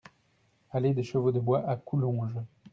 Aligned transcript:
Allée 0.71 0.95
des 0.95 1.03
Chevaux 1.03 1.31
de 1.31 1.39
Bois 1.39 1.63
à 1.69 1.75
Coulonges 1.75 2.39